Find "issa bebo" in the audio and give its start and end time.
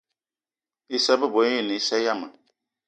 0.95-1.39